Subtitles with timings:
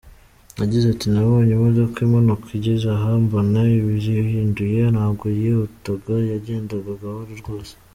[0.61, 7.73] Yagize ati “Nabonye imodoka imanuka igeze aha mbona iribirinduye, ntabwo yihutaga yagendaga gahoro rwose.